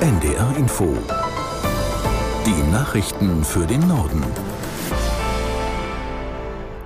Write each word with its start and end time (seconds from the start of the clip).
NDR 0.00 0.54
Info. 0.58 0.94
Die 2.44 2.70
Nachrichten 2.70 3.42
für 3.42 3.66
den 3.66 3.88
Norden. 3.88 4.22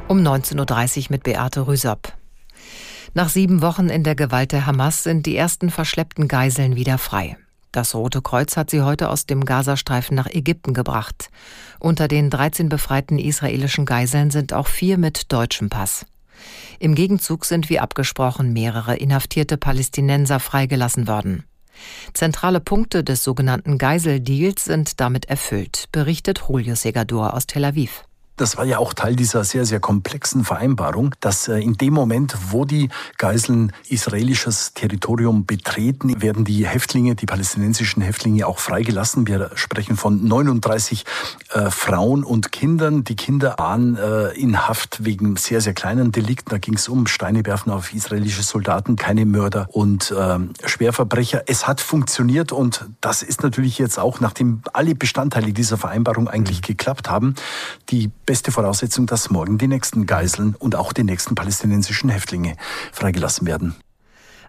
Um 0.06 0.20
19.30 0.20 0.98
Uhr 0.98 1.06
mit 1.10 1.24
Beate 1.24 1.66
Rüsop. 1.66 2.12
Nach 3.12 3.28
sieben 3.28 3.62
Wochen 3.62 3.88
in 3.88 4.04
der 4.04 4.14
Gewalt 4.14 4.52
der 4.52 4.64
Hamas 4.64 5.02
sind 5.02 5.26
die 5.26 5.36
ersten 5.36 5.70
verschleppten 5.70 6.28
Geiseln 6.28 6.76
wieder 6.76 6.98
frei. 6.98 7.36
Das 7.72 7.96
Rote 7.96 8.22
Kreuz 8.22 8.56
hat 8.56 8.70
sie 8.70 8.82
heute 8.82 9.08
aus 9.08 9.26
dem 9.26 9.44
Gazastreifen 9.44 10.14
nach 10.14 10.28
Ägypten 10.28 10.72
gebracht. 10.72 11.30
Unter 11.80 12.06
den 12.06 12.30
13 12.30 12.68
befreiten 12.68 13.18
israelischen 13.18 13.86
Geiseln 13.86 14.30
sind 14.30 14.52
auch 14.52 14.68
vier 14.68 14.98
mit 14.98 15.32
deutschem 15.32 15.68
Pass. 15.68 16.06
Im 16.78 16.94
Gegenzug 16.94 17.44
sind 17.44 17.70
wie 17.70 17.80
abgesprochen 17.80 18.52
mehrere 18.52 18.94
inhaftierte 18.94 19.56
Palästinenser 19.56 20.38
freigelassen 20.38 21.08
worden. 21.08 21.42
Zentrale 22.14 22.60
Punkte 22.60 23.04
des 23.04 23.24
sogenannten 23.24 23.78
Geiseldeals 23.78 24.64
sind 24.64 25.00
damit 25.00 25.26
erfüllt, 25.26 25.84
berichtet 25.92 26.42
Julio 26.48 26.74
Segador 26.74 27.34
aus 27.34 27.46
Tel 27.46 27.64
Aviv. 27.64 28.04
Das 28.36 28.56
war 28.56 28.64
ja 28.64 28.78
auch 28.78 28.94
Teil 28.94 29.16
dieser 29.16 29.44
sehr, 29.44 29.66
sehr 29.66 29.80
komplexen 29.80 30.44
Vereinbarung, 30.44 31.14
dass 31.20 31.48
äh, 31.48 31.58
in 31.58 31.74
dem 31.74 31.92
Moment, 31.92 32.36
wo 32.50 32.64
die 32.64 32.88
Geiseln 33.18 33.72
israelisches 33.88 34.72
Territorium 34.72 35.44
betreten, 35.44 36.22
werden 36.22 36.46
die 36.46 36.66
Häftlinge, 36.66 37.14
die 37.14 37.26
palästinensischen 37.26 38.02
Häftlinge 38.02 38.46
auch 38.46 38.58
freigelassen. 38.58 39.26
Wir 39.26 39.50
sprechen 39.56 39.96
von 39.96 40.26
39 40.26 41.04
äh, 41.52 41.70
Frauen 41.70 42.24
und 42.24 42.50
Kindern. 42.50 43.04
Die 43.04 43.16
Kinder 43.16 43.56
waren 43.58 43.96
äh, 43.96 44.30
in 44.30 44.66
Haft 44.66 45.04
wegen 45.04 45.36
sehr, 45.36 45.60
sehr 45.60 45.74
kleinen 45.74 46.10
Delikten. 46.10 46.50
Da 46.50 46.58
ging 46.58 46.74
es 46.74 46.88
um 46.88 47.06
Steine 47.06 47.44
werfen 47.44 47.70
auf 47.70 47.92
israelische 47.92 48.42
Soldaten, 48.42 48.96
keine 48.96 49.26
Mörder 49.26 49.68
und 49.70 50.10
äh, 50.12 50.38
Schwerverbrecher. 50.64 51.42
Es 51.46 51.66
hat 51.66 51.80
funktioniert 51.80 52.52
und 52.52 52.86
das 53.00 53.22
ist 53.22 53.42
natürlich 53.42 53.78
jetzt 53.78 53.98
auch, 53.98 54.20
nachdem 54.20 54.62
alle 54.72 54.94
Bestandteile 54.94 55.52
dieser 55.52 55.76
Vereinbarung 55.76 56.28
eigentlich 56.28 56.62
geklappt 56.62 57.10
haben, 57.10 57.34
die 57.90 58.10
beste 58.30 58.52
Voraussetzung, 58.52 59.06
dass 59.06 59.28
morgen 59.30 59.58
die 59.58 59.66
nächsten 59.66 60.06
Geiseln 60.06 60.54
und 60.54 60.76
auch 60.76 60.92
die 60.92 61.02
nächsten 61.02 61.34
palästinensischen 61.34 62.10
Häftlinge 62.10 62.54
freigelassen 62.92 63.44
werden. 63.44 63.74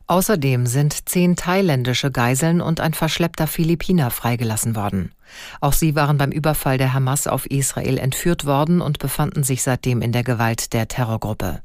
Außerdem 0.05 0.67
sind 0.67 1.09
zehn 1.09 1.35
thailändische 1.35 2.11
Geiseln 2.11 2.61
und 2.61 2.79
ein 2.79 2.93
verschleppter 2.93 3.47
Philippiner 3.47 4.11
freigelassen 4.11 4.75
worden. 4.75 5.13
Auch 5.61 5.73
sie 5.73 5.95
waren 5.95 6.19
beim 6.19 6.31
Überfall 6.31 6.77
der 6.77 6.93
Hamas 6.93 7.25
auf 7.25 7.47
Israel 7.47 7.97
entführt 7.97 8.45
worden 8.45 8.81
und 8.81 8.99
befanden 8.99 9.43
sich 9.43 9.63
seitdem 9.63 10.03
in 10.03 10.11
der 10.11 10.23
Gewalt 10.23 10.73
der 10.73 10.87
Terrorgruppe. 10.87 11.63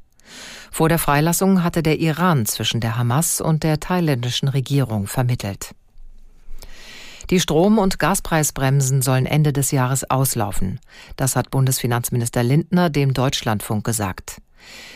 Vor 0.70 0.88
der 0.88 0.98
Freilassung 0.98 1.62
hatte 1.62 1.82
der 1.82 1.98
Iran 1.98 2.46
zwischen 2.46 2.80
der 2.80 2.96
Hamas 2.96 3.42
und 3.42 3.62
der 3.62 3.78
thailändischen 3.78 4.48
Regierung 4.48 5.06
vermittelt. 5.06 5.74
Die 7.30 7.40
Strom- 7.40 7.78
und 7.78 7.98
Gaspreisbremsen 7.98 9.02
sollen 9.02 9.26
Ende 9.26 9.52
des 9.52 9.70
Jahres 9.70 10.08
auslaufen. 10.08 10.78
Das 11.16 11.34
hat 11.34 11.50
Bundesfinanzminister 11.50 12.42
Lindner 12.42 12.90
dem 12.90 13.14
Deutschlandfunk 13.14 13.84
gesagt. 13.84 14.40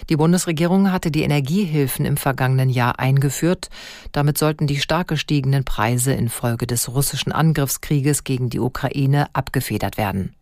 Die 0.09 0.17
Bundesregierung 0.17 0.93
hatte 0.93 1.11
die 1.11 1.23
Energiehilfen 1.23 2.05
im 2.05 2.17
vergangenen 2.17 2.71
Jahr 2.71 2.99
eingeführt. 2.99 3.69
Damit 4.13 4.39
sollten 4.39 4.67
die 4.67 4.81
stark 4.81 5.09
gestiegenen 5.09 5.65
Preise 5.65 6.13
infolge 6.13 6.67
des 6.67 6.89
russischen 6.89 7.33
Angriffskrieges 7.33 8.25
gegen 8.25 8.51
die 8.51 8.61
Ukraine 8.61 9.27
abgefedert 9.33 9.97
werden. 9.97 10.35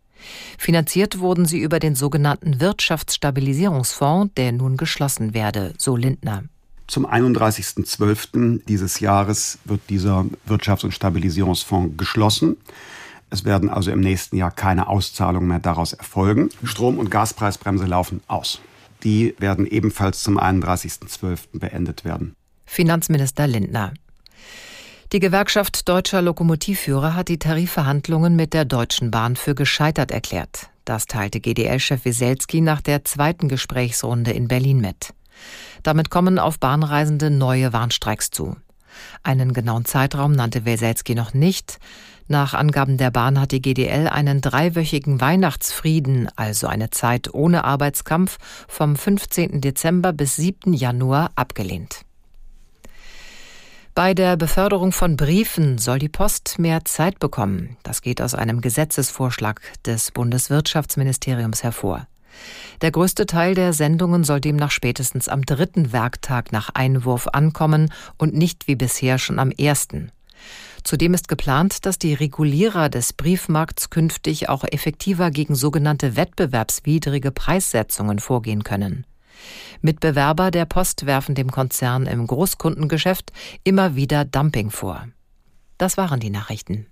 Finanziert 0.57 1.19
wurden 1.19 1.45
sie 1.45 1.59
über 1.59 1.79
den 1.79 1.95
sogenannten 1.95 2.59
Wirtschaftsstabilisierungsfonds, 2.59 4.33
der 4.35 4.51
nun 4.51 4.77
geschlossen 4.77 5.33
werde, 5.33 5.73
so 5.77 5.95
Lindner. 5.95 6.43
Zum 6.89 7.05
31.12. 7.05 8.61
dieses 8.67 8.99
Jahres 8.99 9.59
wird 9.63 9.81
dieser 9.89 10.25
Wirtschafts- 10.47 10.83
und 10.83 10.91
Stabilisierungsfonds 10.91 11.95
geschlossen. 11.97 12.57
Es 13.29 13.45
werden 13.45 13.69
also 13.69 13.91
im 13.91 13.99
nächsten 13.99 14.37
Jahr 14.37 14.49
keine 14.49 14.87
Auszahlungen 14.87 15.47
mehr 15.47 15.59
daraus 15.59 15.93
erfolgen. 15.93 16.49
Strom- 16.63 16.97
und 16.97 17.11
Gaspreisbremse 17.11 17.85
laufen 17.85 18.21
aus. 18.27 18.59
Die 19.03 19.35
werden 19.37 19.67
ebenfalls 19.67 20.23
zum 20.23 20.39
31.12. 20.39 21.59
beendet 21.59 22.05
werden. 22.05 22.33
Finanzminister 22.65 23.45
Lindner. 23.45 23.93
Die 25.13 25.19
Gewerkschaft 25.19 25.87
deutscher 25.87 26.23
Lokomotivführer 26.23 27.13
hat 27.13 27.27
die 27.27 27.37
Tarifverhandlungen 27.37 28.35
mit 28.35 28.55
der 28.55 28.65
Deutschen 28.65 29.11
Bahn 29.11 29.35
für 29.35 29.53
gescheitert 29.53 30.09
erklärt. 30.09 30.69
Das 30.85 31.05
teilte 31.05 31.39
GDL-Chef 31.39 32.03
Wieselski 32.03 32.61
nach 32.61 32.81
der 32.81 33.05
zweiten 33.05 33.47
Gesprächsrunde 33.47 34.31
in 34.31 34.47
Berlin 34.47 34.81
mit. 34.81 35.13
Damit 35.83 36.09
kommen 36.09 36.39
auf 36.39 36.59
Bahnreisende 36.59 37.29
neue 37.29 37.73
Warnstreiks 37.73 38.31
zu. 38.31 38.55
Einen 39.23 39.53
genauen 39.53 39.85
Zeitraum 39.85 40.31
nannte 40.31 40.65
Weselski 40.65 41.15
noch 41.15 41.33
nicht. 41.33 41.79
Nach 42.27 42.53
Angaben 42.53 42.97
der 42.97 43.09
Bahn 43.09 43.39
hat 43.39 43.51
die 43.51 43.61
GDL 43.61 44.07
einen 44.07 44.41
dreiwöchigen 44.41 45.19
Weihnachtsfrieden, 45.19 46.29
also 46.35 46.67
eine 46.67 46.91
Zeit 46.91 47.33
ohne 47.33 47.63
Arbeitskampf, 47.63 48.37
vom 48.67 48.95
15. 48.95 49.61
Dezember 49.61 50.13
bis 50.13 50.35
7. 50.35 50.73
Januar 50.73 51.31
abgelehnt. 51.35 52.05
Bei 53.95 54.13
der 54.13 54.37
Beförderung 54.37 54.91
von 54.91 55.17
Briefen 55.17 55.77
soll 55.77 55.99
die 55.99 56.07
Post 56.07 56.59
mehr 56.59 56.85
Zeit 56.85 57.19
bekommen. 57.19 57.75
Das 57.83 58.01
geht 58.01 58.21
aus 58.21 58.35
einem 58.35 58.61
Gesetzesvorschlag 58.61 59.59
des 59.85 60.11
Bundeswirtschaftsministeriums 60.11 61.63
hervor. 61.63 62.07
Der 62.81 62.91
größte 62.91 63.25
Teil 63.25 63.55
der 63.55 63.73
Sendungen 63.73 64.23
soll 64.23 64.41
demnach 64.41 64.71
spätestens 64.71 65.27
am 65.27 65.43
dritten 65.43 65.91
Werktag 65.91 66.51
nach 66.51 66.69
Einwurf 66.73 67.27
ankommen 67.27 67.91
und 68.17 68.33
nicht 68.33 68.67
wie 68.67 68.75
bisher 68.75 69.17
schon 69.17 69.39
am 69.39 69.51
ersten. 69.51 70.11
Zudem 70.83 71.13
ist 71.13 71.27
geplant, 71.27 71.85
dass 71.85 71.99
die 71.99 72.13
Regulierer 72.13 72.89
des 72.89 73.13
Briefmarkts 73.13 73.89
künftig 73.89 74.47
auch 74.49 74.63
effektiver 74.63 75.29
gegen 75.31 75.55
sogenannte 75.55 76.15
wettbewerbswidrige 76.15 77.31
Preissetzungen 77.31 78.19
vorgehen 78.19 78.63
können. 78.63 79.05
Mitbewerber 79.81 80.51
der 80.51 80.65
Post 80.65 81.05
werfen 81.05 81.35
dem 81.35 81.51
Konzern 81.51 82.05
im 82.05 82.25
Großkundengeschäft 82.27 83.31
immer 83.63 83.95
wieder 83.95 84.25
Dumping 84.25 84.71
vor. 84.71 85.07
Das 85.77 85.97
waren 85.97 86.19
die 86.19 86.29
Nachrichten. 86.29 86.87